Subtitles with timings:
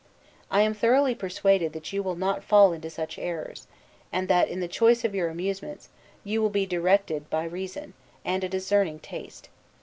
[0.49, 3.67] I am thoroughly persuaded you will not fall into such errors;
[4.11, 5.89] and that, in the choice of your amusements,
[6.23, 7.93] you will be directed by reason,
[8.25, 9.49] and a discerning taste.